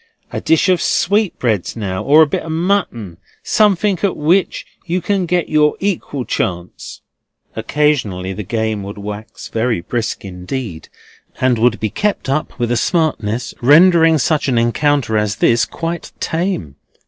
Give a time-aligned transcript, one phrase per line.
[0.33, 3.17] A dish of sweetbreads now, or a bit of mutton.
[3.43, 7.01] Something at which you can get your equal chance."
[7.55, 10.89] Occasionally the game would wax very brisk indeed,
[11.39, 16.11] and would be kept up with a smartness rendering such an encounter as this quite
[16.19, 16.77] tame.